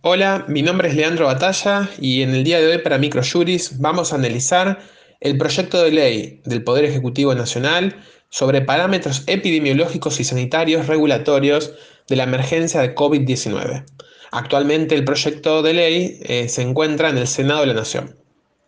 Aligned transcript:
Hola, 0.00 0.44
mi 0.48 0.62
nombre 0.62 0.88
es 0.88 0.96
Leandro 0.96 1.26
Batalla 1.26 1.88
y 2.00 2.22
en 2.22 2.34
el 2.34 2.42
día 2.42 2.60
de 2.60 2.66
hoy 2.66 2.78
para 2.78 2.98
Microjuris 2.98 3.78
vamos 3.78 4.12
a 4.12 4.16
analizar 4.16 4.80
el 5.20 5.38
proyecto 5.38 5.82
de 5.82 5.92
ley 5.92 6.40
del 6.44 6.64
Poder 6.64 6.84
Ejecutivo 6.84 7.34
Nacional 7.34 7.96
sobre 8.30 8.62
parámetros 8.62 9.22
epidemiológicos 9.26 10.18
y 10.18 10.24
sanitarios 10.24 10.86
regulatorios 10.86 11.74
de 12.08 12.16
la 12.16 12.24
emergencia 12.24 12.80
de 12.80 12.94
COVID-19. 12.94 13.84
Actualmente 14.32 14.94
el 14.94 15.04
proyecto 15.04 15.62
de 15.62 15.74
ley 15.74 16.18
eh, 16.22 16.48
se 16.48 16.62
encuentra 16.62 17.10
en 17.10 17.18
el 17.18 17.28
Senado 17.28 17.60
de 17.60 17.66
la 17.66 17.74
Nación. 17.74 18.16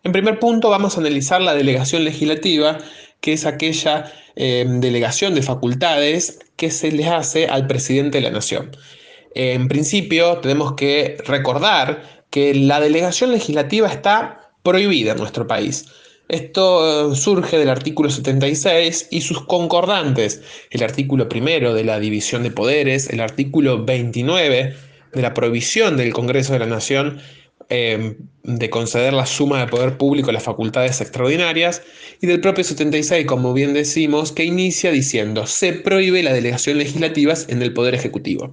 En 0.03 0.11
primer 0.11 0.39
punto 0.39 0.69
vamos 0.69 0.95
a 0.95 1.01
analizar 1.01 1.41
la 1.41 1.55
delegación 1.55 2.05
legislativa, 2.05 2.77
que 3.19 3.33
es 3.33 3.45
aquella 3.45 4.11
eh, 4.35 4.65
delegación 4.67 5.33
de 5.33 5.41
facultades 5.41 6.39
que 6.55 6.71
se 6.71 6.91
le 6.91 7.07
hace 7.07 7.47
al 7.47 7.67
presidente 7.67 8.19
de 8.19 8.23
la 8.23 8.31
Nación. 8.31 8.71
En 9.35 9.67
principio, 9.67 10.37
tenemos 10.37 10.73
que 10.73 11.17
recordar 11.25 12.25
que 12.29 12.55
la 12.55 12.79
delegación 12.79 13.31
legislativa 13.31 13.87
está 13.89 14.53
prohibida 14.63 15.11
en 15.11 15.17
nuestro 15.17 15.45
país. 15.45 15.85
Esto 16.29 17.11
eh, 17.11 17.15
surge 17.15 17.57
del 17.57 17.69
artículo 17.69 18.09
76 18.09 19.09
y 19.11 19.21
sus 19.21 19.45
concordantes, 19.45 20.41
el 20.71 20.81
artículo 20.83 21.29
primero 21.29 21.73
de 21.73 21.83
la 21.83 21.99
división 21.99 22.43
de 22.43 22.49
poderes, 22.49 23.09
el 23.09 23.19
artículo 23.19 23.85
29 23.85 24.75
de 25.13 25.21
la 25.21 25.33
prohibición 25.33 25.97
del 25.97 26.13
Congreso 26.13 26.53
de 26.53 26.59
la 26.59 26.65
Nación 26.65 27.19
eh, 27.69 28.15
de 28.43 28.69
conceder 28.69 29.13
la 29.13 29.25
suma 29.25 29.59
de 29.59 29.67
poder 29.67 29.97
público 29.97 30.29
a 30.29 30.33
las 30.33 30.43
facultades 30.43 31.01
extraordinarias 31.01 31.81
y 32.21 32.27
del 32.27 32.39
propio 32.39 32.63
76, 32.63 33.25
como 33.25 33.53
bien 33.53 33.73
decimos, 33.73 34.31
que 34.31 34.45
inicia 34.45 34.91
diciendo 34.91 35.45
se 35.47 35.73
prohíbe 35.73 36.23
la 36.23 36.33
delegación 36.33 36.77
legislativa 36.77 37.33
en 37.47 37.61
el 37.61 37.73
Poder 37.73 37.95
Ejecutivo. 37.95 38.51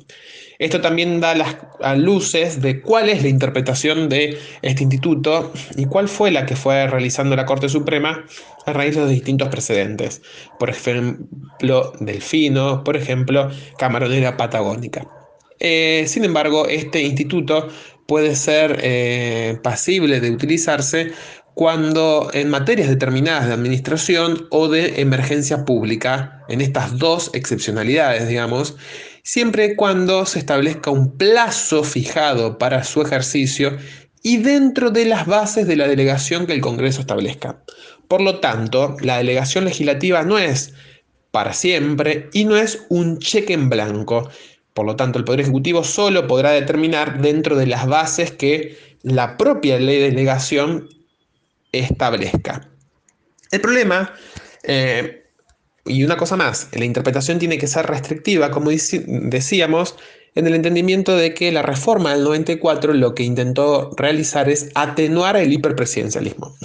Esto 0.59 0.81
también 0.81 1.21
da 1.21 1.35
las 1.35 1.57
luces 1.99 2.61
de 2.61 2.81
cuál 2.81 3.09
es 3.09 3.23
la 3.23 3.29
interpretación 3.29 4.09
de 4.09 4.39
este 4.63 4.83
instituto 4.85 5.53
y 5.77 5.87
cuál 5.87 6.09
fue 6.09 6.31
la 6.31 6.47
que 6.47 6.57
fue 6.57 6.87
realizando 6.87 7.37
la 7.37 7.47
Corte 7.47 7.69
Suprema 7.69 8.25
a 8.67 8.73
raíz 8.73 8.95
de 8.95 9.03
los 9.03 9.11
distintos 9.11 9.49
precedentes. 9.49 10.23
Por 10.59 10.71
ejemplo, 10.71 11.93
Delfino, 12.01 12.85
por 12.85 12.97
ejemplo, 12.97 13.51
Camaronera 13.79 14.37
Patagónica. 14.37 15.07
Eh, 15.59 16.05
sin 16.09 16.25
embargo, 16.25 16.67
este 16.67 17.03
instituto 17.03 17.69
puede 18.07 18.35
ser 18.35 18.81
eh, 18.83 19.59
pasible 19.63 20.21
de 20.21 20.31
utilizarse 20.31 21.13
cuando 21.55 22.31
en 22.33 22.51
materias 22.51 22.89
determinadas 22.89 23.47
de 23.47 23.53
administración 23.53 24.47
o 24.51 24.69
de 24.69 25.01
emergencia 25.01 25.65
pública, 25.65 26.45
en 26.49 26.61
estas 26.61 26.99
dos 26.99 27.31
excepcionalidades, 27.35 28.27
digamos, 28.27 28.77
siempre 29.23 29.67
y 29.67 29.77
cuando 29.77 30.27
se 30.27 30.39
establezca 30.39 30.91
un 30.91 31.17
plazo 31.17 31.85
fijado 31.85 32.59
para 32.59 32.85
su 32.85 33.03
ejercicio 33.03 33.77
y 34.23 34.39
dentro 34.39 34.91
de 34.91 35.05
las 35.05 35.27
bases 35.27 35.67
de 35.67 35.77
la 35.77 35.89
delegación 35.89 36.47
que 36.47 36.53
el 36.53 36.61
Congreso 36.61 37.01
establezca. 37.01 37.63
Por 38.09 38.21
lo 38.21 38.41
tanto, 38.41 38.97
la 39.01 39.19
delegación 39.19 39.65
legislativa 39.65 40.23
no 40.23 40.39
es 40.39 40.75
para 41.31 41.53
siempre 41.53 42.29
y 42.33 42.45
no 42.45 42.57
es 42.57 42.85
un 42.89 43.19
cheque 43.19 43.55
en 43.55 43.71
blanco, 43.71 44.29
por 44.75 44.87
lo 44.87 44.97
tanto, 44.97 45.19
el 45.19 45.25
Poder 45.25 45.41
Ejecutivo 45.41 45.85
solo 45.85 46.27
podrá 46.27 46.51
determinar 46.51 47.21
dentro 47.21 47.57
de 47.57 47.67
las 47.67 47.87
bases 47.87 48.33
que 48.33 48.77
la 49.03 49.37
propia 49.37 49.79
ley 49.79 49.99
de 49.99 50.11
delegación 50.11 50.89
establezca. 51.73 52.69
El 53.51 53.61
problema, 53.61 54.15
eh, 54.63 55.22
y 55.85 56.05
una 56.05 56.17
cosa 56.17 56.37
más, 56.37 56.69
la 56.73 56.85
interpretación 56.85 57.39
tiene 57.39 57.59
que 57.59 57.67
ser 57.67 57.87
restrictiva, 57.87 58.51
como 58.51 58.71
decíamos, 58.71 59.97
en 60.35 60.47
el 60.47 60.55
entendimiento 60.55 61.17
de 61.17 61.35
que 61.35 61.53
la 61.53 61.63
reforma 61.63 62.15
del 62.15 62.25
94 62.25 62.95
lo 62.95 63.15
que 63.15 63.25
intentó 63.25 63.91
realizar 63.97 64.49
es 64.49 64.71
atenuar 64.75 65.37
el 65.37 65.53
hiperpresidencialismo. 65.53 66.57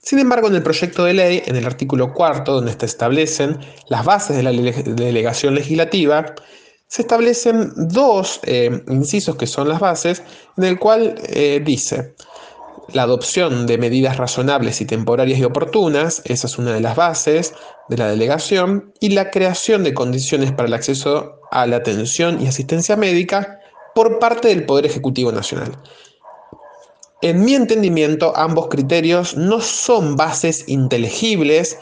Sin 0.00 0.18
embargo, 0.18 0.48
en 0.48 0.54
el 0.54 0.62
proyecto 0.62 1.04
de 1.04 1.14
ley, 1.14 1.42
en 1.46 1.56
el 1.56 1.66
artículo 1.66 2.12
cuarto, 2.12 2.54
donde 2.54 2.72
se 2.72 2.86
establecen 2.86 3.58
las 3.88 4.04
bases 4.04 4.36
de 4.36 4.42
la 4.42 4.52
delegación 4.52 5.54
legislativa, 5.54 6.34
se 6.86 7.02
establecen 7.02 7.72
dos 7.76 8.40
eh, 8.44 8.82
incisos 8.88 9.36
que 9.36 9.46
son 9.46 9.68
las 9.68 9.80
bases, 9.80 10.22
en 10.56 10.64
el 10.64 10.78
cual 10.78 11.14
eh, 11.28 11.60
dice 11.64 12.14
la 12.92 13.02
adopción 13.02 13.66
de 13.66 13.78
medidas 13.78 14.16
razonables 14.16 14.80
y 14.80 14.86
temporarias 14.86 15.38
y 15.38 15.44
oportunas, 15.44 16.22
esa 16.24 16.46
es 16.46 16.58
una 16.58 16.72
de 16.72 16.80
las 16.80 16.96
bases 16.96 17.54
de 17.88 17.98
la 17.98 18.08
delegación, 18.08 18.92
y 19.00 19.10
la 19.10 19.30
creación 19.30 19.84
de 19.84 19.94
condiciones 19.94 20.52
para 20.52 20.68
el 20.68 20.74
acceso 20.74 21.40
a 21.50 21.66
la 21.66 21.76
atención 21.76 22.40
y 22.42 22.46
asistencia 22.46 22.96
médica 22.96 23.60
por 23.94 24.18
parte 24.18 24.48
del 24.48 24.64
Poder 24.64 24.86
Ejecutivo 24.86 25.32
Nacional. 25.32 25.76
En 27.20 27.44
mi 27.44 27.54
entendimiento, 27.54 28.32
ambos 28.36 28.68
criterios 28.68 29.36
no 29.36 29.60
son 29.60 30.16
bases 30.16 30.64
inteligibles, 30.68 31.78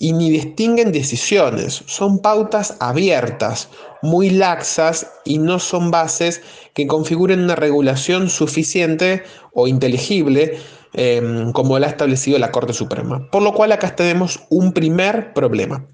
y 0.00 0.14
ni 0.14 0.30
distinguen 0.30 0.92
decisiones. 0.92 1.84
Son 1.86 2.20
pautas 2.20 2.74
abiertas, 2.80 3.68
muy 4.02 4.30
laxas 4.30 5.06
y 5.26 5.38
no 5.38 5.58
son 5.58 5.90
bases 5.90 6.40
que 6.72 6.86
configuren 6.86 7.44
una 7.44 7.54
regulación 7.54 8.30
suficiente 8.30 9.22
o 9.52 9.68
inteligible 9.68 10.58
em, 10.94 11.52
como 11.52 11.78
la 11.78 11.86
ha 11.86 11.90
establecido 11.90 12.38
la 12.38 12.50
Corte 12.50 12.72
Suprema. 12.72 13.28
Por 13.30 13.42
lo 13.42 13.52
cual 13.52 13.72
acá 13.72 13.94
tenemos 13.94 14.40
un 14.48 14.72
primer 14.72 15.34
problema. 15.34 15.86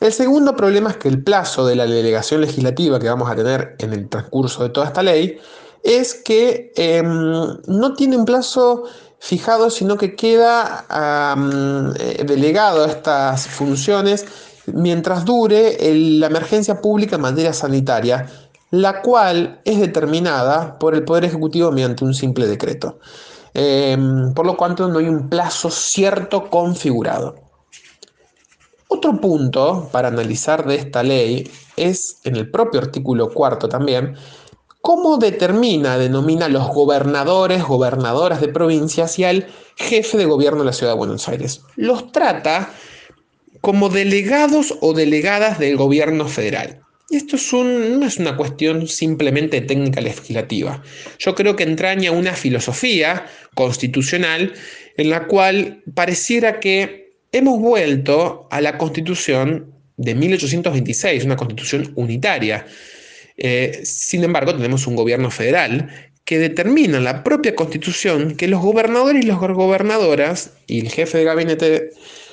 El 0.00 0.12
segundo 0.12 0.54
problema 0.54 0.90
es 0.90 0.96
que 0.96 1.08
el 1.08 1.24
plazo 1.24 1.66
de 1.66 1.74
la 1.74 1.86
delegación 1.86 2.42
legislativa 2.42 3.00
que 3.00 3.08
vamos 3.08 3.28
a 3.28 3.34
tener 3.34 3.74
en 3.80 3.92
el 3.92 4.08
transcurso 4.08 4.62
de 4.62 4.70
toda 4.70 4.86
esta 4.86 5.02
ley 5.02 5.36
es 5.82 6.14
que 6.14 6.72
em, 6.76 7.08
no 7.66 7.94
tiene 7.96 8.16
un 8.16 8.24
plazo 8.24 8.84
fijado, 9.18 9.70
sino 9.70 9.96
que 9.96 10.14
queda 10.14 10.86
eh, 11.98 12.24
delegado 12.24 12.84
a 12.84 12.88
estas 12.88 13.48
funciones 13.48 14.24
mientras 14.66 15.24
dure 15.24 15.76
la 15.94 16.26
emergencia 16.26 16.80
pública 16.80 17.16
en 17.16 17.22
materia 17.22 17.52
sanitaria, 17.52 18.26
la 18.70 19.00
cual 19.02 19.60
es 19.64 19.80
determinada 19.80 20.78
por 20.78 20.94
el 20.94 21.04
Poder 21.04 21.24
Ejecutivo 21.24 21.72
mediante 21.72 22.04
un 22.04 22.14
simple 22.14 22.46
decreto. 22.46 22.98
Em, 23.54 24.32
por 24.34 24.46
lo 24.46 24.56
cual 24.56 24.76
no 24.78 24.98
hay 24.98 25.08
un 25.08 25.28
plazo 25.28 25.70
cierto 25.70 26.48
configurado. 26.50 27.34
Otro 28.88 29.20
punto 29.20 29.88
para 29.90 30.08
analizar 30.08 30.66
de 30.66 30.76
esta 30.76 31.02
ley 31.02 31.50
es, 31.76 32.20
en 32.24 32.36
el 32.36 32.50
propio 32.50 32.80
artículo 32.80 33.32
cuarto 33.32 33.68
también, 33.68 34.14
¿Cómo 34.80 35.18
determina, 35.18 35.98
denomina 35.98 36.48
los 36.48 36.68
gobernadores, 36.68 37.64
gobernadoras 37.64 38.40
de 38.40 38.48
provincias 38.48 39.18
y 39.18 39.24
al 39.24 39.46
jefe 39.76 40.16
de 40.16 40.24
gobierno 40.24 40.60
de 40.60 40.66
la 40.66 40.72
ciudad 40.72 40.92
de 40.92 40.98
Buenos 40.98 41.28
Aires? 41.28 41.62
Los 41.76 42.12
trata 42.12 42.72
como 43.60 43.88
delegados 43.88 44.76
o 44.80 44.94
delegadas 44.94 45.58
del 45.58 45.76
gobierno 45.76 46.28
federal. 46.28 46.80
Y 47.10 47.16
esto 47.16 47.36
no 47.64 48.06
es 48.06 48.18
una 48.18 48.36
cuestión 48.36 48.86
simplemente 48.86 49.60
técnica 49.62 50.00
legislativa. 50.00 50.82
Yo 51.18 51.34
creo 51.34 51.56
que 51.56 51.64
entraña 51.64 52.12
una 52.12 52.34
filosofía 52.34 53.26
constitucional 53.54 54.52
en 54.96 55.10
la 55.10 55.26
cual 55.26 55.82
pareciera 55.94 56.60
que 56.60 57.14
hemos 57.32 57.58
vuelto 57.60 58.46
a 58.50 58.60
la 58.60 58.76
constitución 58.76 59.72
de 59.96 60.14
1826, 60.14 61.24
una 61.24 61.36
constitución 61.36 61.92
unitaria 61.96 62.66
eh, 63.38 63.80
sin 63.84 64.24
embargo, 64.24 64.54
tenemos 64.54 64.86
un 64.86 64.96
gobierno 64.96 65.30
federal 65.30 65.88
que 66.24 66.38
determina 66.38 66.98
en 66.98 67.04
la 67.04 67.24
propia 67.24 67.54
constitución 67.54 68.36
que 68.36 68.48
los 68.48 68.60
gobernadores 68.60 69.24
y 69.24 69.26
las 69.26 69.38
gobernadoras 69.38 70.50
y 70.66 70.80
el 70.80 70.90
jefe 70.90 71.18
de 71.18 71.24
gabinete 71.24 71.90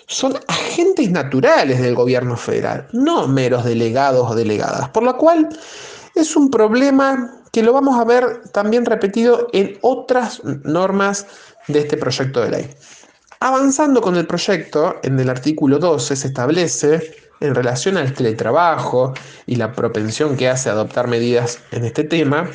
son 0.08 0.38
agentes 0.48 1.10
naturales 1.12 1.82
del 1.82 1.96
gobierno 1.96 2.36
federal, 2.36 2.88
no 2.92 3.28
meros 3.28 3.64
delegados 3.64 4.30
o 4.30 4.36
delegadas, 4.36 4.90
por 4.90 5.04
lo 5.04 5.16
cual 5.18 5.48
es 6.16 6.36
un 6.36 6.52
problema 6.52 7.42
que 7.52 7.64
lo 7.64 7.72
vamos 7.72 7.98
a 8.00 8.04
ver 8.04 8.42
también 8.52 8.86
repetido 8.86 9.48
en 9.54 9.78
otras 9.82 10.44
normas 10.44 11.26
de 11.68 11.80
este 11.80 11.98
proyecto 11.98 12.42
de 12.42 12.50
ley. 12.50 12.70
Avanzando 13.40 14.02
con 14.02 14.16
el 14.16 14.28
proyecto, 14.28 14.98
en 15.04 15.20
el 15.20 15.30
artículo 15.30 15.80
12 15.80 16.16
se 16.16 16.28
establece 16.28 17.16
en 17.40 17.56
relación 17.56 17.98
al 17.98 18.14
teletrabajo 18.14 19.14
y 19.46 19.56
la 19.56 19.74
propensión 19.74 20.38
que 20.38 20.48
hace 20.48 20.70
a 20.70 20.74
adoptar 20.74 21.08
medidas 21.08 21.60
en 21.72 21.86
este 21.86 22.04
tema, 22.04 22.50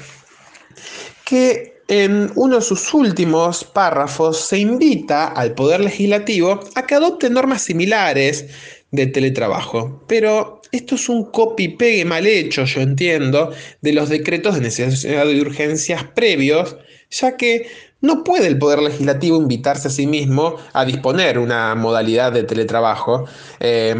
que 1.24 1.80
en 1.88 2.30
uno 2.36 2.56
de 2.56 2.62
sus 2.62 2.94
últimos 2.94 3.64
párrafos 3.64 4.40
se 4.40 4.58
invita 4.58 5.26
al 5.26 5.54
Poder 5.54 5.80
Legislativo 5.80 6.60
a 6.76 6.86
que 6.86 6.94
adopte 6.94 7.28
normas 7.28 7.62
similares 7.62 8.46
de 8.92 9.06
teletrabajo. 9.06 10.04
Pero 10.06 10.62
esto 10.72 10.94
es 10.94 11.08
un 11.08 11.24
copy-pegue 11.24 12.04
mal 12.04 12.26
hecho, 12.26 12.64
yo 12.64 12.80
entiendo, 12.80 13.52
de 13.80 13.92
los 13.92 14.08
decretos 14.08 14.54
de 14.54 14.60
necesidad 14.60 15.26
y 15.26 15.40
urgencias 15.40 16.04
previos, 16.14 16.76
ya 17.10 17.36
que 17.36 17.68
no 18.00 18.24
puede 18.24 18.46
el 18.46 18.58
Poder 18.58 18.80
Legislativo 18.80 19.36
invitarse 19.36 19.88
a 19.88 19.90
sí 19.90 20.06
mismo 20.06 20.56
a 20.72 20.84
disponer 20.84 21.38
una 21.38 21.74
modalidad 21.74 22.32
de 22.32 22.44
teletrabajo. 22.44 23.26
Eh, 23.58 23.94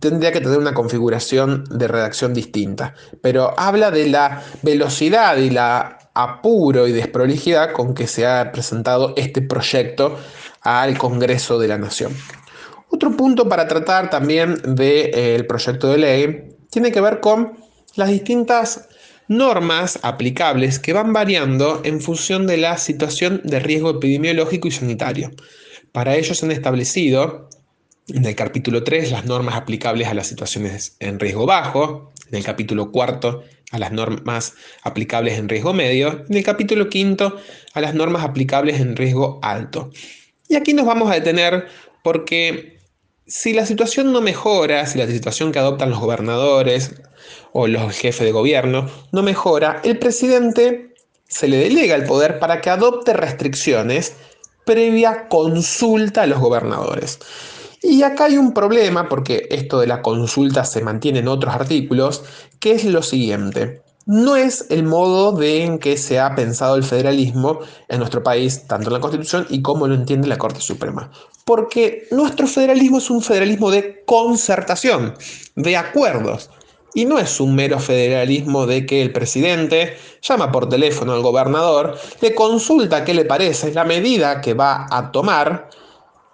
tendría 0.00 0.32
que 0.32 0.40
tener 0.40 0.58
una 0.58 0.74
configuración 0.74 1.64
de 1.70 1.86
redacción 1.86 2.34
distinta. 2.34 2.94
Pero 3.22 3.54
habla 3.58 3.90
de 3.90 4.08
la 4.08 4.42
velocidad 4.62 5.36
y 5.36 5.50
la 5.50 5.98
apuro 6.14 6.88
y 6.88 6.92
desprolijidad 6.92 7.72
con 7.72 7.94
que 7.94 8.06
se 8.06 8.26
ha 8.26 8.50
presentado 8.50 9.14
este 9.16 9.42
proyecto 9.42 10.18
al 10.62 10.98
Congreso 10.98 11.58
de 11.58 11.68
la 11.68 11.78
Nación. 11.78 12.12
Otro 12.90 13.16
punto 13.16 13.48
para 13.48 13.68
tratar 13.68 14.10
también 14.10 14.56
del 14.74 15.10
eh, 15.14 15.44
proyecto 15.48 15.88
de 15.88 15.98
ley 15.98 16.56
tiene 16.70 16.90
que 16.90 17.00
ver 17.00 17.20
con 17.20 17.52
las 17.94 18.08
distintas 18.08 18.88
normas 19.30 20.00
aplicables 20.02 20.80
que 20.80 20.92
van 20.92 21.12
variando 21.12 21.82
en 21.84 22.00
función 22.00 22.48
de 22.48 22.56
la 22.56 22.76
situación 22.78 23.40
de 23.44 23.60
riesgo 23.60 23.90
epidemiológico 23.90 24.66
y 24.66 24.72
sanitario. 24.72 25.30
Para 25.92 26.16
ello 26.16 26.34
se 26.34 26.44
han 26.44 26.50
establecido 26.50 27.48
en 28.08 28.24
el 28.24 28.34
capítulo 28.34 28.82
3 28.82 29.12
las 29.12 29.26
normas 29.26 29.54
aplicables 29.54 30.08
a 30.08 30.14
las 30.14 30.26
situaciones 30.26 30.96
en 30.98 31.20
riesgo 31.20 31.46
bajo, 31.46 32.12
en 32.28 32.38
el 32.38 32.44
capítulo 32.44 32.90
4 32.90 33.44
a 33.70 33.78
las 33.78 33.92
normas 33.92 34.54
aplicables 34.82 35.38
en 35.38 35.48
riesgo 35.48 35.72
medio, 35.72 36.24
en 36.28 36.36
el 36.36 36.42
capítulo 36.42 36.88
5 36.90 37.36
a 37.74 37.80
las 37.80 37.94
normas 37.94 38.24
aplicables 38.24 38.80
en 38.80 38.96
riesgo 38.96 39.38
alto. 39.42 39.92
Y 40.48 40.56
aquí 40.56 40.74
nos 40.74 40.86
vamos 40.86 41.08
a 41.08 41.14
detener 41.14 41.68
porque 42.02 42.79
si 43.30 43.52
la 43.52 43.64
situación 43.64 44.12
no 44.12 44.20
mejora, 44.20 44.84
si 44.86 44.98
la 44.98 45.06
situación 45.06 45.52
que 45.52 45.60
adoptan 45.60 45.90
los 45.90 46.00
gobernadores 46.00 47.00
o 47.52 47.68
los 47.68 47.96
jefes 47.96 48.26
de 48.26 48.32
gobierno 48.32 48.90
no 49.12 49.22
mejora, 49.22 49.80
el 49.84 49.98
presidente 50.00 50.94
se 51.28 51.46
le 51.46 51.58
delega 51.58 51.94
el 51.94 52.06
poder 52.06 52.40
para 52.40 52.60
que 52.60 52.70
adopte 52.70 53.12
restricciones 53.12 54.16
previa 54.66 55.28
consulta 55.28 56.22
a 56.22 56.26
los 56.26 56.40
gobernadores. 56.40 57.20
Y 57.82 58.02
acá 58.02 58.24
hay 58.24 58.36
un 58.36 58.52
problema, 58.52 59.08
porque 59.08 59.46
esto 59.50 59.78
de 59.78 59.86
la 59.86 60.02
consulta 60.02 60.64
se 60.64 60.82
mantiene 60.82 61.20
en 61.20 61.28
otros 61.28 61.54
artículos, 61.54 62.24
que 62.58 62.72
es 62.72 62.84
lo 62.84 63.00
siguiente. 63.00 63.80
No 64.10 64.34
es 64.34 64.66
el 64.70 64.82
modo 64.82 65.40
en 65.40 65.78
que 65.78 65.96
se 65.96 66.18
ha 66.18 66.34
pensado 66.34 66.74
el 66.74 66.82
federalismo 66.82 67.60
en 67.88 67.98
nuestro 67.98 68.22
país, 68.22 68.66
tanto 68.66 68.88
en 68.88 68.94
la 68.94 69.00
Constitución 69.00 69.46
y 69.48 69.62
como 69.62 69.86
lo 69.86 69.94
entiende 69.94 70.26
la 70.26 70.38
Corte 70.38 70.60
Suprema 70.60 71.10
porque 71.50 72.06
nuestro 72.12 72.46
federalismo 72.46 72.98
es 72.98 73.10
un 73.10 73.22
federalismo 73.22 73.72
de 73.72 74.04
concertación, 74.04 75.14
de 75.56 75.76
acuerdos. 75.76 76.48
Y 76.94 77.06
no 77.06 77.18
es 77.18 77.40
un 77.40 77.56
mero 77.56 77.80
federalismo 77.80 78.66
de 78.66 78.86
que 78.86 79.02
el 79.02 79.12
presidente 79.12 79.96
llama 80.22 80.52
por 80.52 80.68
teléfono 80.68 81.12
al 81.12 81.22
gobernador, 81.22 81.98
le 82.20 82.36
consulta 82.36 83.04
qué 83.04 83.14
le 83.14 83.24
parece 83.24 83.72
la 83.72 83.84
medida 83.84 84.40
que 84.40 84.54
va 84.54 84.86
a 84.90 85.10
tomar, 85.10 85.70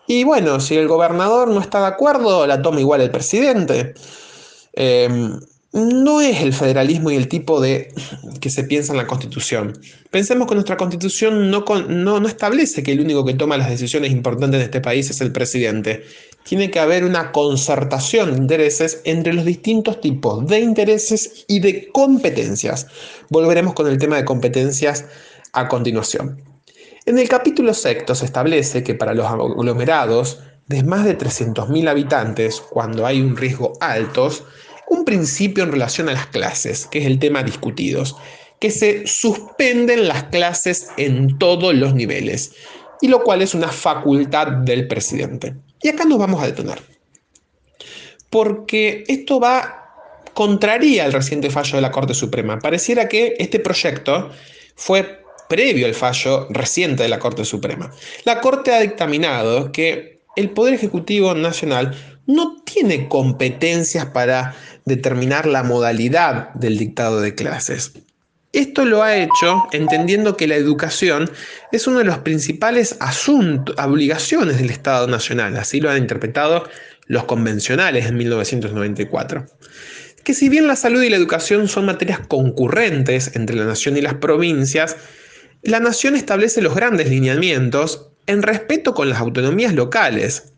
y 0.07 0.25
bueno, 0.25 0.61
si 0.61 0.77
el 0.77 0.87
gobernador 0.87 1.49
no 1.49 1.61
está 1.61 1.81
de 1.81 1.87
acuerdo, 1.87 2.47
la 2.47 2.61
toma 2.61 2.81
igual 2.81 3.01
el 3.01 3.11
presidente. 3.11 3.95
Em, 4.75 5.41
no 5.85 6.23
es 6.23 6.41
el 6.41 6.55
federalismo 6.55 7.11
y 7.11 7.17
el 7.17 7.29
tipo 7.29 7.61
de 7.61 7.93
que 8.41 8.49
se 8.49 8.65
piensa 8.65 8.93
en 8.93 8.99
la 8.99 9.07
Constitución. 9.07 9.79
Pensemos 10.11 10.49
que 10.49 10.55
nuestra 10.55 10.77
Constitución 10.77 11.51
no, 11.51 12.27
establece 12.27 12.83
que 12.83 12.93
el 12.93 13.01
único 13.01 13.25
que 13.25 13.35
toma 13.35 13.59
las 13.59 13.69
decisiones 13.69 14.11
importantes 14.11 14.59
de 14.59 14.65
este 14.65 14.81
país 14.81 15.11
es 15.11 15.21
el 15.21 15.33
presidente. 15.33 16.05
Tiene 16.45 16.71
que 16.71 16.81
haber 16.81 17.05
una 17.05 17.31
concertación 17.31 18.33
de 18.33 18.39
intereses 18.39 19.03
entre 19.05 19.35
los 19.35 19.45
distintos 19.45 20.01
tipos 20.01 20.47
de 20.47 20.61
intereses 20.61 21.45
y 21.47 21.61
de 21.61 21.89
competencias. 21.89 22.87
Volveremos 23.29 23.75
con 23.75 23.87
el 23.87 23.99
tema 23.99 24.17
de 24.17 24.25
competencias 24.25 25.05
a 25.53 25.69
continuación. 25.69 26.41
En 27.05 27.19
el 27.19 27.29
capítulo 27.29 27.75
sexto 27.75 28.15
se 28.15 28.25
establece 28.25 28.83
que 28.83 28.95
para 28.95 29.15
los 29.15 29.27
aglomerados 29.27 30.41
de 30.69 30.83
más 30.83 31.05
de 31.05 31.17
300.000 31.17 31.89
habitantes, 31.89 32.61
cuando 32.61 33.07
hay 33.07 33.21
un 33.21 33.37
riesgo 33.37 33.75
altos, 33.81 34.43
un 34.89 35.05
principio 35.05 35.65
en 35.65 35.73
relación 35.73 36.09
a 36.09 36.13
las 36.13 36.27
clases, 36.27 36.87
que 36.87 37.01
es 37.01 37.07
el 37.07 37.19
tema 37.19 37.43
discutidos, 37.43 38.17
que 38.61 38.71
se 38.71 39.07
suspenden 39.07 40.09
las 40.09 40.25
clases 40.25 40.89
en 40.97 41.39
todos 41.39 41.75
los 41.75 41.95
niveles, 41.95 42.53
y 43.01 43.09
lo 43.09 43.23
cual 43.23 43.43
es 43.43 43.55
una 43.55 43.69
facultad 43.69 44.49
del 44.49 44.89
presidente. 44.89 45.55
Y 45.83 45.89
acá 45.89 46.05
nos 46.05 46.19
vamos 46.19 46.43
a 46.43 46.47
detonar, 46.47 46.81
porque 48.31 49.05
esto 49.09 49.41
va 49.41 49.83
contraría 50.37 51.07
al 51.07 51.15
reciente 51.15 51.49
fallo 51.49 51.77
de 51.77 51.81
la 51.81 51.91
Corte 51.91 52.13
Suprema. 52.13 52.59
Pareciera 52.59 53.09
que 53.09 53.37
este 53.39 53.59
proyecto 53.59 54.31
fue 54.75 55.23
previo 55.49 55.87
al 55.87 55.95
fallo 55.95 56.47
reciente 56.51 57.05
de 57.05 57.09
la 57.09 57.19
Corte 57.19 57.45
Suprema. 57.47 57.91
La 58.25 58.43
Corte 58.43 58.75
ha 58.75 58.81
dictaminado 58.81 59.73
que 59.73 60.21
el 60.37 60.51
Poder 60.51 60.75
Ejecutivo 60.75 61.35
Nacional 61.35 62.16
no 62.27 62.63
tiene 62.65 63.09
competencias 63.09 64.07
para 64.07 64.55
determinar 64.85 65.47
la 65.47 65.63
modalidad 65.63 66.53
del 66.55 66.79
dictado 66.79 67.21
de 67.21 67.35
clases. 67.35 67.93
Esto 68.53 68.85
lo 68.85 69.03
ha 69.03 69.17
hecho 69.17 69.67
entendiendo 69.73 70.37
que 70.37 70.47
la 70.47 70.57
educación 70.57 71.31
es 71.73 71.87
una 71.87 71.99
de 71.99 72.07
las 72.07 72.21
principales 72.21 72.97
asuntos, 73.01 73.77
obligaciones 73.79 74.57
del 74.59 74.71
Estado 74.71 75.07
Nacional, 75.07 75.57
así 75.57 75.81
lo 75.81 75.91
han 75.91 75.99
interpretado 75.99 76.67
los 77.07 77.25
convencionales 77.25 78.07
en 78.07 78.17
1994. 78.17 79.47
Que 80.25 80.35
si 80.35 80.49
bien 80.49 80.67
la 80.67 80.75
salud 80.77 81.03
y 81.03 81.11
la 81.11 81.17
educación 81.17 81.69
son 81.69 81.87
materias 81.87 82.21
concurrentes 82.27 83.37
entre 83.37 83.57
la 83.57 83.65
nación 83.65 83.97
y 83.97 84.01
las 84.01 84.15
provincias, 84.15 84.97
la 85.63 85.79
nación 85.79 86.17
establece 86.17 86.63
los 86.63 86.75
grandes 86.75 87.11
lineamientos 87.11 88.09
en 88.27 88.43
respeto 88.43 88.95
con 88.95 89.09
las 89.09 89.21
autonomías 89.21 89.75
locales. 89.75 90.53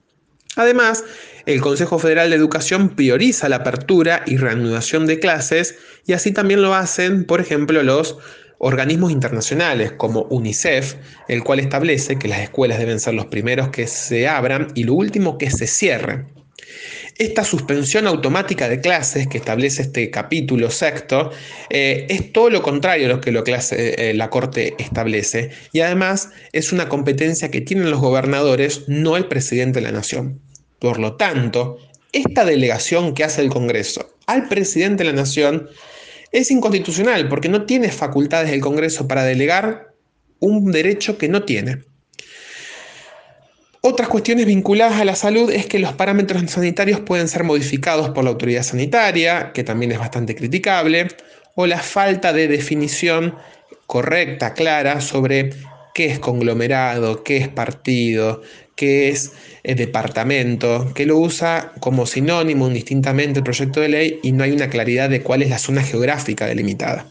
Además, 0.57 1.05
el 1.49 1.63
Consejo 1.63 1.99
Federal 1.99 2.29
de 2.29 2.37
Educación 2.37 2.91
prioriza 2.91 3.49
la 3.49 3.57
apertura 3.57 4.23
y 4.27 4.37
reanudación 4.37 5.07
de 5.07 5.19
clases 5.19 5.77
y 6.05 6.13
así 6.13 6.31
también 6.31 6.61
lo 6.61 6.75
hacen, 6.75 7.25
por 7.25 7.41
ejemplo, 7.41 7.83
los 7.83 8.19
organismos 8.59 9.13
internacionales 9.13 9.93
como 9.93 10.25
UNICEF, 10.25 10.97
el 11.27 11.43
cual 11.43 11.61
establece 11.61 12.19
que 12.19 12.29
las 12.29 12.41
escuelas 12.41 12.79
deben 12.79 13.01
ser 13.01 13.15
los 13.15 13.27
primeros 13.27 13.71
que 13.71 13.87
se 13.87 14.29
abran 14.29 14.69
y 14.75 14.85
lo 14.85 14.93
último 14.93 15.39
que 15.39 15.51
se 15.51 15.67
cierren. 15.67 16.27
Esta 17.17 17.45
suspensión 17.45 18.07
automática 18.07 18.69
de 18.69 18.83
clases 18.83 19.27
que 19.27 19.39
establece 19.39 19.81
este 19.81 20.11
capítulo 20.11 20.71
sexto 20.71 21.31
eh, 21.71 22.05
es 22.11 22.31
todo 22.31 22.51
lo 22.51 22.61
contrario 22.61 23.07
a 23.07 23.09
lo 23.09 23.21
que 23.23 23.31
eh, 23.31 24.13
la 24.15 24.29
Corte 24.29 24.75
establece 24.79 25.49
y 25.73 25.81
además 25.81 26.29
es 26.53 26.75
una 26.75 26.91
competencia 26.91 27.51
que 27.51 27.63
tienen 27.63 27.91
los 27.91 28.01
gobernadores, 28.01 28.87
no 28.87 29.17
el 29.17 29.29
presidente 29.29 29.81
de 29.81 29.87
la 29.87 29.93
nación. 29.93 30.43
Por 30.79 30.99
lo 30.99 31.17
tanto, 31.17 31.79
esta 32.13 32.45
delegación 32.45 33.15
que 33.15 33.25
hace 33.25 33.43
el 33.43 33.51
Congreso 33.51 34.15
al 34.27 34.49
presidente 34.49 35.05
de 35.05 35.11
la 35.11 35.17
Nación 35.17 35.69
es 36.33 36.51
inconstitucional 36.51 37.29
porque 37.29 37.49
no 37.49 37.65
tiene 37.65 37.91
facultades 37.91 38.53
el 38.53 38.61
Congreso 38.61 39.09
para 39.09 39.25
delegar 39.25 39.95
un 40.41 40.71
derecho 40.71 41.19
que 41.19 41.29
no 41.29 41.45
tiene. 41.45 41.85
Otras 43.81 44.09
cuestiones 44.09 44.47
vinculadas 44.47 45.01
a 45.01 45.05
la 45.05 45.15
salud 45.15 45.51
es 45.51 45.67
que 45.67 45.79
los 45.79 45.93
parámetros 45.93 46.43
sanitarios 46.51 47.01
pueden 47.01 47.29
ser 47.29 47.45
modificados 47.45 48.11
por 48.11 48.25
la 48.25 48.31
autoridad 48.31 48.63
sanitaria, 48.63 49.53
que 49.53 49.65
también 49.65 49.93
es 49.93 49.99
bastante 49.99 50.35
criticable, 50.35 51.09
o 51.55 51.67
la 51.67 51.79
falta 51.79 52.33
de 52.33 52.49
definición 52.49 53.37
correcta, 53.87 54.53
clara, 54.53 55.01
sobre 55.01 55.51
qué 55.99 56.07
es 56.07 56.21
conglomerado, 56.21 57.25
qué 57.25 57.39
es 57.39 57.49
partido, 57.49 58.41
qué 58.77 59.09
es 59.09 59.33
el 59.65 59.75
departamento, 59.75 60.93
que 60.95 61.07
lo 61.07 61.17
usa 61.17 61.73
como 61.81 62.07
sinónimo 62.07 62.69
indistintamente 62.69 63.41
el 63.41 63.45
proyecto 63.45 63.81
de 63.81 63.89
ley 63.89 64.21
y 64.23 64.31
no 64.31 64.45
hay 64.45 64.53
una 64.53 64.71
claridad 64.71 65.11
de 65.11 65.25
cuál 65.25 65.43
es 65.43 65.51
la 65.51 65.59
zona 65.59 65.83
geográfica 65.83 66.47
delimitada. 66.47 67.09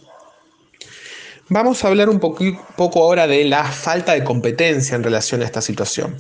Vamos 1.50 1.84
a 1.84 1.90
hablar 1.90 2.08
un 2.08 2.22
poco 2.22 3.04
ahora 3.04 3.28
de 3.28 3.44
la 3.44 3.66
falta 3.66 4.14
de 4.14 4.24
competencia 4.24 4.96
en 4.96 5.04
relación 5.04 5.42
a 5.42 5.46
esta 5.46 5.62
situación. 5.62 6.16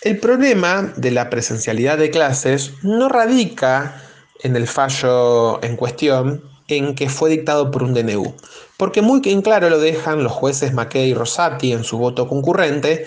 El 0.00 0.18
problema 0.18 0.92
de 0.96 1.10
la 1.10 1.28
presencialidad 1.28 1.98
de 1.98 2.12
clases 2.12 2.74
no 2.84 3.08
radica 3.08 4.00
en 4.44 4.54
el 4.54 4.68
fallo 4.68 5.60
en 5.64 5.74
cuestión 5.74 6.44
en 6.68 6.94
que 6.94 7.08
fue 7.08 7.30
dictado 7.30 7.70
por 7.70 7.82
un 7.82 7.94
DNU, 7.94 8.34
porque 8.76 9.02
muy 9.02 9.20
en 9.24 9.42
claro 9.42 9.70
lo 9.70 9.78
dejan 9.78 10.22
los 10.22 10.32
jueces 10.32 10.72
Mackey 10.72 11.10
y 11.10 11.14
Rosati 11.14 11.72
en 11.72 11.84
su 11.84 11.98
voto 11.98 12.28
concurrente 12.28 13.06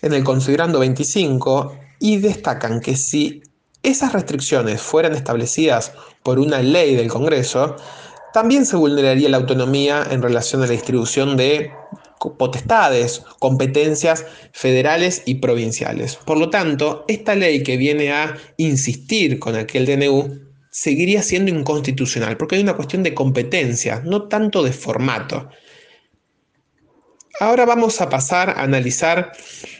en 0.00 0.12
el 0.14 0.24
considerando 0.24 0.80
25 0.80 1.76
y 2.00 2.16
destacan 2.16 2.80
que 2.80 2.96
si 2.96 3.42
esas 3.82 4.12
restricciones 4.12 4.80
fueran 4.80 5.14
establecidas 5.14 5.92
por 6.22 6.38
una 6.38 6.62
ley 6.62 6.96
del 6.96 7.08
Congreso, 7.08 7.76
también 8.32 8.64
se 8.64 8.76
vulneraría 8.76 9.28
la 9.28 9.36
autonomía 9.36 10.06
en 10.10 10.22
relación 10.22 10.62
a 10.62 10.66
la 10.66 10.72
distribución 10.72 11.36
de 11.36 11.70
potestades, 12.38 13.22
competencias 13.38 14.24
federales 14.52 15.22
y 15.26 15.36
provinciales. 15.36 16.16
Por 16.16 16.38
lo 16.38 16.50
tanto, 16.50 17.04
esta 17.08 17.34
ley 17.34 17.62
que 17.62 17.76
viene 17.76 18.12
a 18.12 18.36
insistir 18.56 19.38
con 19.38 19.56
aquel 19.56 19.86
DNU 19.86 20.51
seguiría 20.72 21.22
siendo 21.22 21.50
inconstitucional, 21.50 22.38
porque 22.38 22.56
hay 22.56 22.62
una 22.62 22.74
cuestión 22.74 23.02
de 23.02 23.12
competencia, 23.12 24.00
no 24.04 24.22
tanto 24.22 24.64
de 24.64 24.72
formato. 24.72 25.50
Ahora 27.40 27.66
vamos 27.66 28.00
a 28.00 28.08
pasar 28.08 28.50
a 28.50 28.62
analizar 28.62 29.32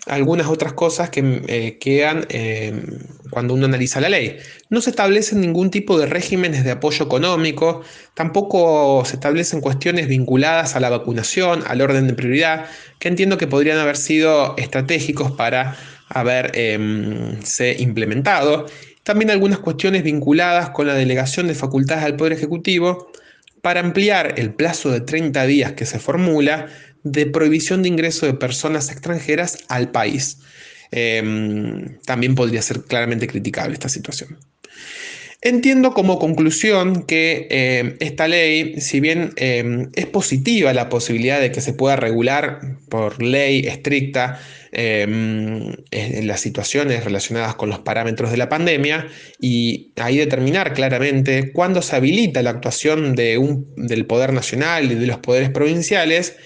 algunas 0.06 0.48
otras 0.48 0.74
cosas 0.74 1.10
que 1.10 1.42
eh, 1.48 1.78
quedan 1.78 2.26
eh, 2.28 2.82
cuando 3.30 3.54
uno 3.54 3.64
analiza 3.66 4.00
la 4.00 4.10
ley. 4.10 4.36
No 4.68 4.82
se 4.82 4.90
establecen 4.90 5.40
ningún 5.40 5.70
tipo 5.70 5.98
de 5.98 6.06
regímenes 6.06 6.62
de 6.62 6.72
apoyo 6.72 7.06
económico, 7.06 7.82
tampoco 8.14 9.02
se 9.06 9.14
establecen 9.14 9.62
cuestiones 9.62 10.08
vinculadas 10.08 10.76
a 10.76 10.80
la 10.80 10.90
vacunación, 10.90 11.64
al 11.66 11.80
orden 11.80 12.06
de 12.06 12.14
prioridad, 12.14 12.66
que 12.98 13.08
entiendo 13.08 13.38
que 13.38 13.46
podrían 13.46 13.78
haber 13.78 13.96
sido 13.96 14.54
estratégicos 14.58 15.32
para 15.32 15.76
haberse 16.08 16.74
em, 16.74 17.80
implementado. 17.80 18.66
También 19.02 19.30
algunas 19.30 19.58
cuestiones 19.58 20.02
vinculadas 20.04 20.70
con 20.70 20.86
la 20.86 20.94
delegación 20.94 21.48
de 21.48 21.54
facultades 21.54 22.04
al 22.04 22.16
Poder 22.16 22.32
Ejecutivo 22.32 23.10
para 23.60 23.80
ampliar 23.80 24.34
el 24.38 24.52
plazo 24.54 24.90
de 24.90 25.00
30 25.00 25.46
días 25.46 25.72
que 25.72 25.86
se 25.86 25.98
formula 25.98 26.68
de 27.02 27.26
prohibición 27.26 27.82
de 27.82 27.88
ingreso 27.88 28.26
de 28.26 28.34
personas 28.34 28.90
extranjeras 28.90 29.58
al 29.68 29.90
país. 29.90 30.38
Em, 30.90 31.98
también 32.04 32.34
podría 32.34 32.62
ser 32.62 32.82
claramente 32.82 33.26
criticable 33.26 33.74
esta 33.74 33.88
situación. 33.88 34.38
Entiendo 35.44 35.92
como 35.92 36.20
conclusión 36.20 37.02
que 37.02 37.48
em, 37.50 37.96
esta 37.98 38.28
ley, 38.28 38.80
si 38.80 39.00
bien 39.00 39.32
em, 39.34 39.90
es 39.94 40.06
positiva 40.06 40.72
la 40.72 40.88
posibilidad 40.88 41.40
de 41.40 41.50
que 41.50 41.60
se 41.60 41.72
pueda 41.72 41.96
regular 41.96 42.60
por 42.88 43.20
ley 43.20 43.66
estricta 43.66 44.40
en 44.74 45.76
las 46.26 46.40
situaciones 46.40 47.04
relacionadas 47.04 47.56
con 47.56 47.68
los 47.68 47.80
parámetros 47.80 48.30
de 48.30 48.38
la 48.38 48.48
pandemia 48.48 49.08
y 49.38 49.92
ahí 49.96 50.16
determinar 50.16 50.72
claramente 50.72 51.52
cuándo 51.52 51.82
se 51.82 51.96
habilita 51.96 52.40
la 52.40 52.50
actuación 52.50 53.14
del 53.14 54.06
Poder 54.06 54.32
Nacional 54.32 54.92
y 54.92 54.94
de 54.94 55.06
los 55.06 55.18
poderes 55.18 55.50
provinciales, 55.50 56.36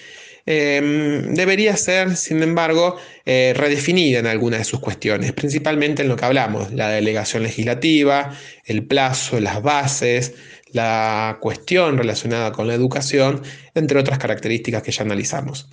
Em, 0.49 1.33
debería 1.33 1.75
ser, 1.75 2.15
sin 2.15 2.41
embargo, 2.41 2.95
eh, 3.25 3.53
redefinida 3.53 4.19
en 4.19 4.27
algunas 4.27 4.59
de 4.59 4.63
sus 4.63 4.79
cuestiones, 4.79 5.33
principalmente 5.33 6.03
en 6.03 6.07
lo 6.07 6.15
que 6.15 6.23
hablamos, 6.23 6.71
la 6.71 6.87
delegación 6.87 7.43
legislativa, 7.43 8.33
el 8.63 8.85
plazo, 8.87 9.41
las 9.41 9.61
bases, 9.61 10.35
la 10.71 11.37
cuestión 11.41 11.97
relacionada 11.97 12.53
con 12.53 12.65
la 12.65 12.75
educación, 12.75 13.41
entre 13.75 13.99
otras 13.99 14.19
características 14.19 14.83
que 14.83 14.91
ya 14.93 15.03
analizamos. 15.03 15.67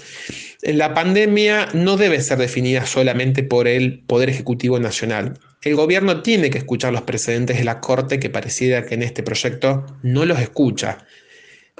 La 0.63 0.93
pandemia 0.93 1.69
no 1.73 1.97
debe 1.97 2.21
ser 2.21 2.39
definida 2.39 2.85
solamente 2.85 3.45
por 3.45 3.69
el 3.69 4.01
Poder 4.01 4.29
Ejecutivo 4.29 4.81
Nacional. 4.81 5.39
El 5.63 5.77
gobierno 5.77 6.21
tiene 6.23 6.51
que 6.51 6.59
escuchar 6.59 6.93
los 6.93 7.03
precedentes 7.03 7.59
de 7.59 7.65
la 7.65 7.81
Corte 7.81 8.19
que 8.19 8.29
pareciera 8.29 8.85
que 8.85 8.95
en 8.95 9.05
este 9.05 9.23
proyecto 9.23 9.87
no 10.03 10.25
los 10.25 10.41
escucha. 10.41 11.07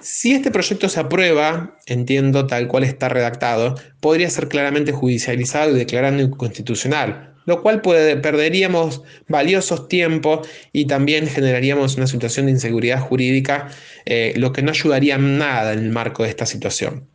Si 0.03 0.33
este 0.35 0.51
proyecto 0.51 0.89
se 0.89 1.01
aprueba, 1.01 1.79
entiendo 1.87 2.47
tal 2.47 2.69
cual 2.69 2.85
está 2.85 3.09
redactado, 3.09 3.77
podría 4.01 4.29
ser 4.29 4.49
claramente 4.49 4.93
judicializado 4.93 5.71
y 5.71 5.79
declarado 5.79 6.21
inconstitucional, 6.21 7.35
lo 7.47 7.63
cual 7.63 7.81
perderíamos 7.81 9.03
valiosos 9.29 9.89
tiempos 9.89 10.49
y 10.73 10.87
también 10.87 11.27
generaríamos 11.27 11.97
una 11.97 12.07
situación 12.07 12.47
de 12.47 12.53
inseguridad 12.53 13.01
jurídica, 13.01 13.71
eh, 14.07 14.35
lo 14.37 14.53
que 14.53 14.63
no 14.63 14.71
ayudaría 14.71 15.17
nada 15.19 15.73
en 15.73 15.81
el 15.81 15.91
marco 15.91 16.23
de 16.23 16.31
esta 16.31 16.47
situación. 16.47 17.07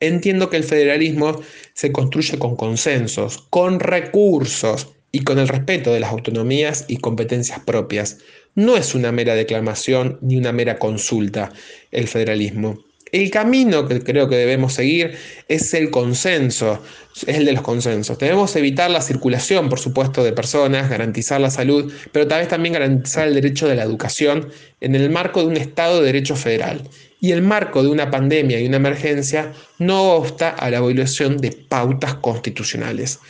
Entiendo 0.00 0.48
que 0.48 0.56
el 0.56 0.64
federalismo 0.64 1.42
se 1.74 1.90
construye 1.90 2.38
con 2.38 2.56
consensos, 2.56 3.46
con 3.50 3.80
recursos 3.80 4.94
y 5.10 5.24
con 5.24 5.38
el 5.38 5.48
respeto 5.48 5.92
de 5.92 6.00
las 6.00 6.12
autonomías 6.12 6.84
y 6.88 6.98
competencias 6.98 7.60
propias. 7.60 8.18
No 8.58 8.76
es 8.76 8.96
una 8.96 9.12
mera 9.12 9.36
declamación 9.36 10.18
ni 10.20 10.36
una 10.36 10.50
mera 10.50 10.80
consulta 10.80 11.52
el 11.92 12.08
federalismo. 12.08 12.82
El 13.12 13.30
camino 13.30 13.86
que 13.86 14.02
creo 14.02 14.28
que 14.28 14.34
debemos 14.34 14.74
seguir 14.74 15.16
es 15.46 15.74
el 15.74 15.90
consenso, 15.92 16.82
es 17.24 17.36
el 17.36 17.44
de 17.44 17.52
los 17.52 17.62
consensos. 17.62 18.18
Debemos 18.18 18.56
evitar 18.56 18.90
la 18.90 19.00
circulación, 19.00 19.68
por 19.68 19.78
supuesto, 19.78 20.24
de 20.24 20.32
personas, 20.32 20.90
garantizar 20.90 21.40
la 21.40 21.50
salud, 21.50 21.92
pero 22.10 22.26
tal 22.26 22.40
vez 22.40 22.48
también 22.48 22.72
garantizar 22.72 23.28
el 23.28 23.34
derecho 23.34 23.68
de 23.68 23.76
la 23.76 23.84
educación 23.84 24.48
en 24.80 24.96
el 24.96 25.08
marco 25.08 25.38
de 25.38 25.46
un 25.46 25.56
Estado 25.56 26.00
de 26.00 26.06
Derecho 26.06 26.34
Federal. 26.34 26.82
Y 27.20 27.30
el 27.30 27.42
marco 27.42 27.84
de 27.84 27.90
una 27.90 28.10
pandemia 28.10 28.58
y 28.58 28.66
una 28.66 28.78
emergencia 28.78 29.52
no 29.78 30.14
obsta 30.14 30.48
a 30.48 30.68
la 30.68 30.80
violación 30.80 31.36
de 31.36 31.52
pautas 31.52 32.16
constitucionales. 32.16 33.20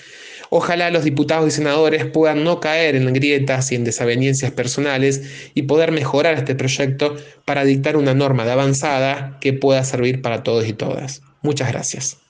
Ojalá 0.51 0.91
los 0.91 1.05
diputados 1.05 1.49
y 1.49 1.51
senadores 1.51 2.05
puedan 2.07 2.45
no 2.45 2.61
caer 2.61 2.97
en 2.97 3.13
grietas 3.13 3.71
y 3.73 3.75
en 3.75 3.85
desavenencias 3.85 4.51
personales 4.53 5.51
y 5.55 5.63
poder 5.63 5.93
mejorar 5.93 6.35
este 6.35 6.55
proyecto 6.55 7.17
para 7.45 7.65
dictar 7.65 7.97
una 7.97 8.15
norma 8.15 8.45
de 8.45 8.53
avanzada 8.53 9.39
que 9.41 9.53
pueda 9.53 9.85
servir 9.85 10.23
para 10.23 10.43
todos 10.43 10.67
y 10.67 10.73
todas. 10.73 11.23
Muchas 11.43 11.69
gracias. 11.73 12.28